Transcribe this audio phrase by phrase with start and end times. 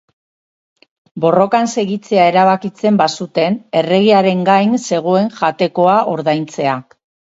[1.25, 6.75] Borrokan segitzea erabakitzen bazuten, erregearen gain zegoen jatekoa ordaintzea.